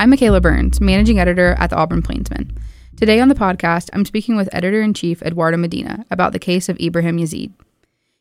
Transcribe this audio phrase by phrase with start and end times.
[0.00, 2.56] I'm Mikayla Burns, managing editor at the Auburn Plainsman.
[2.96, 6.70] Today on the podcast, I'm speaking with editor in chief Eduardo Medina about the case
[6.70, 7.52] of Ibraheem Yazid.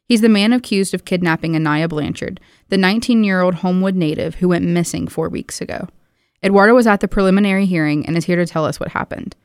[0.03, 4.49] He's the man accused of kidnapping Aniah Blanchard, the 19 year old Homewood native who
[4.49, 5.87] went missing four weeks ago.
[6.43, 9.37] Eduardo was at the preliminary hearing and is here to tell us what happened.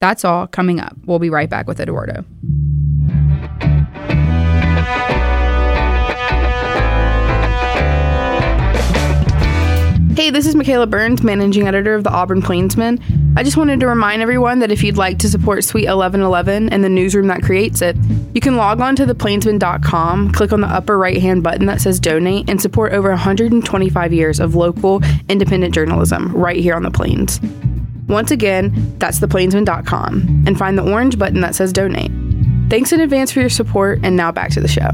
[0.00, 0.96] That's all coming up.
[1.04, 2.24] We'll be right back with Eduardo.
[10.18, 12.98] Hey, this is Mikayla Burns, managing editor of the Auburn Plainsman.
[13.36, 16.82] I just wanted to remind everyone that if you'd like to support Suite 1111 and
[16.82, 17.96] the newsroom that creates it,
[18.34, 22.00] you can log on to theplainsman.com, click on the upper right hand button that says
[22.00, 27.40] donate, and support over 125 years of local independent journalism right here on the Plains.
[28.08, 32.10] Once again, that's theplainsman.com, and find the orange button that says donate.
[32.68, 34.90] Thanks in advance for your support, and now back to the show.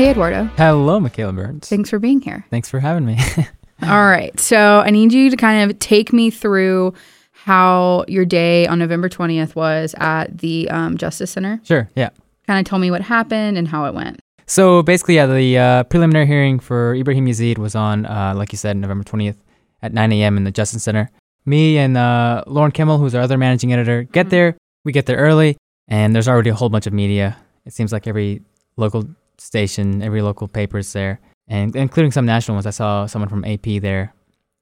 [0.00, 0.44] Hey, Eduardo.
[0.56, 1.68] Hello, Mikayla Burns.
[1.68, 2.46] Thanks for being here.
[2.48, 3.18] Thanks for having me.
[3.82, 4.40] All right.
[4.40, 6.94] So I need you to kind of take me through
[7.32, 11.60] how your day on November 20th was at the um, Justice Center.
[11.64, 12.08] sure, yeah.
[12.46, 14.20] Kind of tell me what happened and how it went.
[14.46, 18.56] So basically, yeah, the uh, preliminary hearing for Ibraheem Yazid was on, uh, like you
[18.58, 19.36] said, November 20th
[19.82, 20.38] at 9 a.m.
[20.38, 21.10] in the Justice Center.
[21.44, 24.30] Me and uh, Lauren Kimmel, who's our other managing editor, get Mhm.
[24.30, 24.56] there.
[24.82, 27.36] We get there early, and there's already a whole bunch of media.
[27.66, 28.40] It seems like every
[28.78, 29.04] local
[29.40, 32.66] station, every local paper is there, and including some national ones.
[32.66, 34.14] I saw someone from AP there.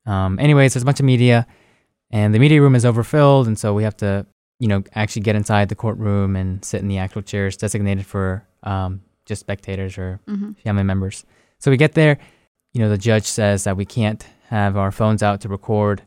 [0.07, 1.47] Um, anyways, there's a bunch of media,
[2.11, 4.25] and the media room is overfilled, and so we have to,
[4.59, 8.47] you know, actually get inside the courtroom and sit in the actual chairs designated for
[8.62, 10.53] um, just spectators or Mm-hmm.
[10.65, 11.25] family members.
[11.59, 12.19] So we get there,
[12.73, 16.03] you know, the judge says that we can't have our phones out to record,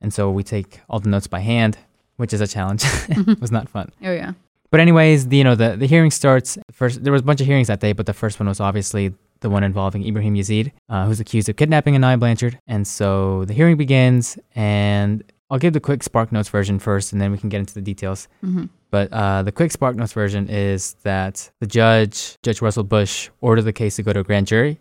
[0.00, 1.78] and so we take all the notes by hand,
[2.16, 2.82] which is a challenge.
[3.08, 3.92] it was not fun.
[4.02, 4.32] Oh, yeah.
[4.70, 6.58] But anyways, the, you know, the, the hearing starts.
[6.72, 9.14] First, there was a bunch of hearings that day, but the first one was obviously
[9.40, 12.58] the one involving Ibraheem Yazid, uh, who's accused of kidnapping Aniah Blanchard.
[12.66, 17.20] And so the hearing begins, and I'll give the quick Spark Notes version first, and
[17.20, 18.28] then we can get into the details.
[18.44, 18.64] Mm-hmm.
[18.90, 23.62] But uh, the quick Spark Notes version is that the judge, Judge Russell Bush, ordered
[23.62, 24.80] the case to go to a grand jury.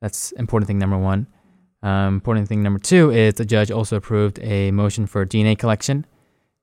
[0.00, 1.26] That's important thing number one.
[1.82, 6.04] Um, important thing number two is the judge also approved a motion for DNA collection.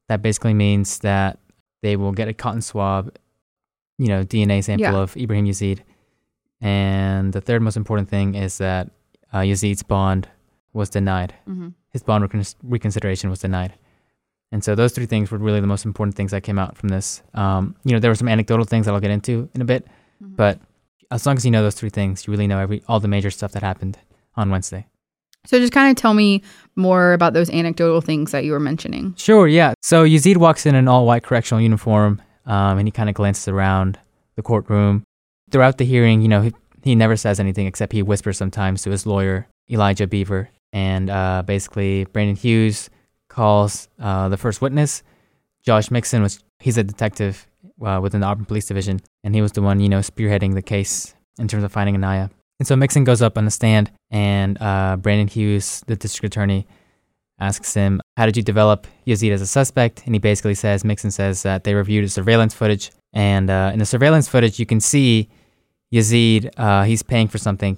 [0.10, 1.40] That basically means that
[1.84, 3.16] they will get a cotton swab,
[4.00, 4.98] you know, DNA sample Yeah.
[5.04, 5.80] of Ibraheem Yazid.
[6.62, 8.90] And the third most important thing is that
[9.32, 10.28] uh, Yazid's bond
[10.74, 11.70] was denied Mm-hmm.
[11.92, 13.74] his bond recon- reconsideration was denied.
[14.52, 16.90] And so those three things were really the most important things that came out from
[16.90, 17.22] this.
[17.34, 19.86] Um, you know, there were some anecdotal things that I'll get into in a bit,
[20.24, 20.36] Mm-hmm.
[20.36, 20.60] but
[21.12, 23.30] as long as you know those three things, you really know every all the major
[23.32, 23.98] stuff that happened
[24.36, 24.88] on Wednesday.
[25.46, 26.42] So just kind of tell me
[26.76, 29.14] more about those anecdotal things that you were mentioning.
[29.18, 29.74] Sure, yeah.
[29.82, 34.00] So Yazid walks in an all-white correctional uniform, um, and he kind of glances around
[34.36, 35.04] the courtroom.
[35.52, 36.54] Throughout the hearing, you know, he,
[36.84, 41.44] he never says anything except he whispers sometimes to his lawyer, Elijah Beaver, and uh,
[41.46, 42.90] basically Brandon Hughes
[43.30, 45.04] calls uh, the first witness.
[45.64, 47.48] Josh Mixon was he's a detective
[47.86, 50.62] uh, within the Auburn Police Division, and he was the one you know spearheading the
[50.62, 52.30] case in terms of finding Aniah.
[52.60, 56.68] And so Mixon goes up on the stand, and uh, Brandon Hughes, the district attorney,
[57.40, 60.04] asks him, How did you develop Yazid as a suspect?
[60.06, 62.92] And he basically says, Mixon says that they reviewed his surveillance footage.
[63.12, 65.30] And uh, in the surveillance footage, you can see
[65.94, 67.78] Yazid, uh, he's paying for something.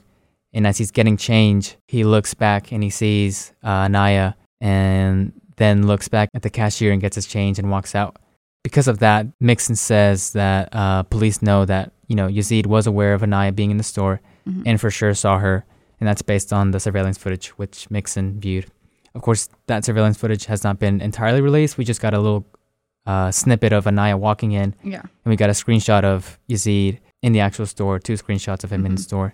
[0.54, 5.86] And as he's getting change, he looks back and he sees uh, Naya and then
[5.86, 8.18] looks back at the cashier and gets his change and walks out.
[8.64, 13.14] Because of that, Mixon says that uh, police know that, you know, Yazid was aware
[13.14, 14.64] of Aniah being in the store Mhm.
[14.66, 15.66] and for sure saw her.
[16.00, 18.66] And that's based on the surveillance footage, which Mixon viewed.
[19.16, 21.78] Of course, that surveillance footage has not been entirely released.
[21.78, 22.46] We just got a little
[23.08, 25.02] uh, snippet of Aniah walking in, yeah.
[25.02, 28.84] and we got a screenshot of Yazid in the actual store, two screenshots of him
[28.86, 29.04] in the Mhm.
[29.04, 29.34] store.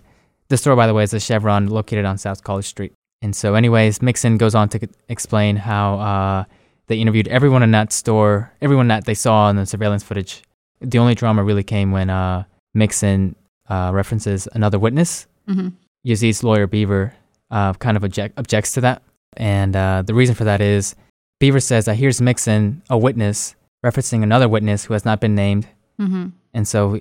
[0.50, 2.92] The store, by the way, is a Chevron located on South College Street.
[3.22, 6.44] And so, anyways, Mixon goes on to c- explain how uh,
[6.88, 10.42] they interviewed everyone in that store, everyone that they saw in the surveillance footage.
[10.82, 12.44] The only drama really came when uh,
[12.74, 13.36] Mixon
[13.68, 15.68] uh, references another witness Mm-hmm.
[16.06, 17.14] Yazid's lawyer Beaver
[17.50, 19.02] uh, kind of object, objects to that,
[19.36, 20.94] and uh, the reason for that is
[21.40, 25.66] Beaver says that here's Mixon, a witness, referencing another witness who has not been named,
[26.00, 26.28] Mm-hmm.
[26.54, 26.94] and so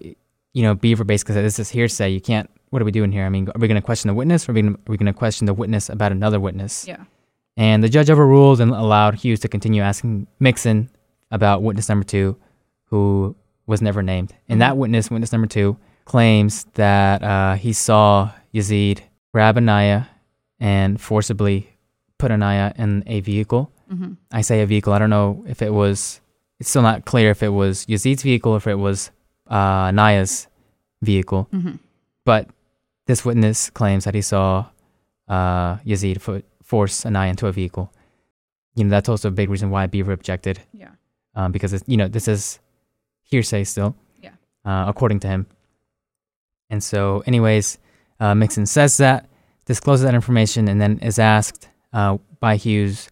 [0.54, 2.10] you know Beaver basically said this is hearsay.
[2.10, 2.50] You can't.
[2.72, 3.26] What are we doing here?
[3.26, 5.46] I mean, are we going to question the witness, or are we going to question
[5.46, 6.88] the witness about another witness?
[6.88, 7.04] Yeah.
[7.58, 10.90] And the judge overruled and allowed Hughes to continue asking Mixon
[11.32, 12.38] about witness number two,
[12.86, 13.36] who
[13.68, 14.34] was never named.
[14.50, 19.00] And that witness, witness number two, claims that uh, he saw Yazid
[19.34, 20.08] grab Aniah
[20.60, 21.70] and forcibly
[22.18, 23.72] put Aniah in a vehicle.
[23.92, 24.14] Mm-hmm.
[24.32, 24.94] I say a vehicle.
[24.94, 26.22] I don't know if it was.
[26.60, 29.12] It's still not clear if it was Yazid's vehicle or if it was
[29.48, 30.48] uh, Aniah's
[31.02, 31.48] vehicle.
[31.52, 31.80] Mhm.
[32.24, 32.48] But
[33.08, 34.66] this witness claims that he saw
[35.28, 37.92] uh, Yazid fo- force Aniah into a vehicle.
[38.76, 40.90] You know, that's also a big reason why Beaver objected Yeah.
[41.36, 42.60] um, because it's, you know this is
[43.24, 44.32] hearsay still, Yeah.
[44.64, 45.48] uh, according to him.
[46.72, 47.78] And so, anyways,
[48.20, 49.30] uh, Mixon says that,
[49.66, 53.10] discloses that information, and then is asked uh, by Hughes,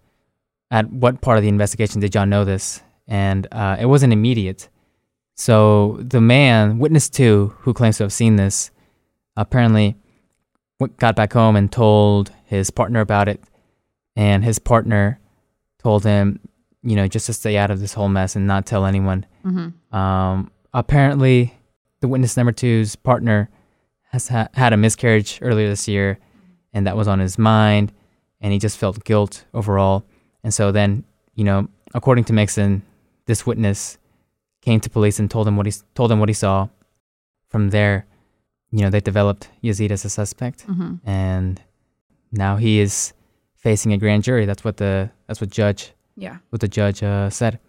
[0.71, 4.69] "At what part of the investigation did John know this?" And uh, it wasn't immediate.
[5.35, 8.71] So the man, witness two, who claims to have seen this,
[9.35, 9.95] apparently
[10.97, 13.43] got back home and told his partner about it,
[14.15, 15.19] and his partner
[15.83, 16.39] told him,
[16.81, 19.25] you know, just to stay out of this whole mess and not tell anyone.
[19.45, 19.95] Mm-hmm.
[19.95, 21.58] Um, apparently,
[22.01, 23.49] the witness number two's partner
[24.11, 26.17] has ha- had a miscarriage earlier this year,
[26.73, 27.91] and that was on his mind,
[28.41, 30.03] and he just felt guilt overall.
[30.43, 31.03] And so then,
[31.35, 32.81] you know, according to Mixon,
[33.25, 33.97] this witness
[34.61, 36.67] came to police and told him what he told them what he saw.
[37.49, 38.05] From there,
[38.71, 41.07] you know, they developed Yazid as a suspect, Mm-hmm.
[41.09, 41.61] and
[42.31, 43.13] now he is
[43.55, 44.45] facing a grand jury.
[44.45, 46.37] That's what the that's what judge Yeah.
[46.49, 47.59] what the judge uh, said.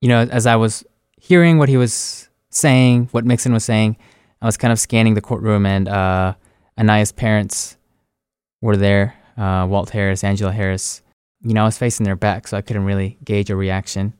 [0.00, 0.84] You know, as I was
[1.20, 3.96] hearing what he was saying, what Mixon was saying,
[4.42, 6.34] I was kind of scanning the courtroom, and uh,
[6.78, 7.76] Aniah's parents
[8.62, 9.14] were there.
[9.36, 11.02] Uh, Walt Harris, Angela Harris.
[11.42, 14.14] You know, I was facing their back, so I couldn't really gauge a reaction.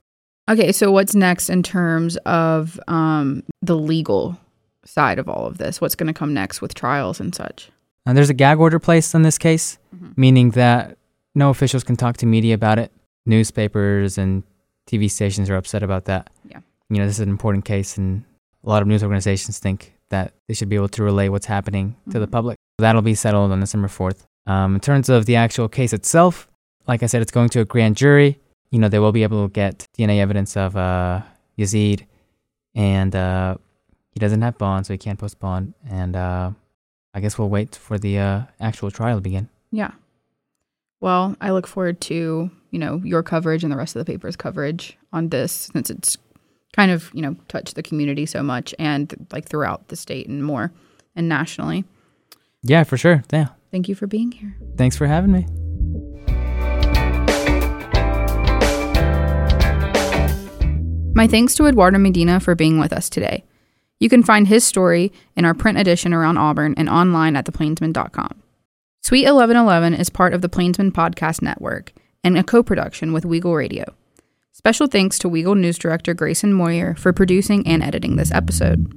[0.48, 4.36] Okay, so what's next in terms of um, the legal
[4.84, 5.80] side of all of this?
[5.80, 7.70] What's going to come next with trials and such?
[8.04, 10.16] And Uh, there's a gag order placed on this case, Mhm.
[10.16, 10.96] meaning that
[11.34, 12.92] no officials can talk to media about it.
[13.26, 14.44] Newspapers and
[14.86, 16.30] TV stations are upset about that.
[16.48, 16.60] Yeah.
[16.90, 18.24] You know, this is an important case, and
[18.64, 21.96] a lot of news organizations think that they should be able to relay what's happening
[22.10, 22.30] to the Mhm.
[22.32, 22.56] public.
[22.78, 24.26] That'll be settled on December 4th.
[24.46, 26.46] Um, in terms of the actual case itself,
[26.86, 28.38] like I said, it's going to a grand jury.
[28.70, 31.22] You know, they will be able to get DNA evidence of uh,
[31.58, 32.06] Yazid,
[32.74, 33.56] and uh,
[34.12, 35.74] he doesn't have bond, so he can't post bond.
[35.88, 36.52] And uh,
[37.14, 39.48] I guess we'll wait for the uh, actual trial to begin.
[39.72, 39.90] Yeah.
[41.00, 44.36] Well, I look forward to, you know, your coverage and the rest of the paper's
[44.36, 46.16] coverage on this since it's
[46.76, 50.44] kind of, you know, touch the community so much and like throughout the state and
[50.44, 50.70] more
[51.16, 51.84] and nationally.
[52.62, 53.24] Yeah, for sure.
[53.32, 53.48] Yeah.
[53.70, 54.54] Thank you for being here.
[54.76, 55.46] Thanks for having me.
[61.14, 63.42] My thanks to Eduardo Medina for being with us today.
[63.98, 68.42] You can find his story in our print edition around Auburn and online at theplainsman.com.
[69.00, 71.92] Suite 1111 is part of the Plainsman Podcast Network
[72.22, 73.94] and a co production with Weagle Radio.
[74.56, 78.90] Special thanks to Weagle News Director Grayson Moyer for producing and editing this episode.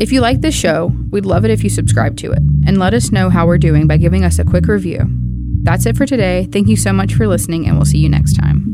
[0.00, 2.94] If you like this show, we'd love it if you subscribe to it and let
[2.94, 5.04] us know how we're doing by giving us a quick review.
[5.64, 6.48] That's it for today.
[6.50, 8.71] Thank you so much for listening, and we'll see you next time.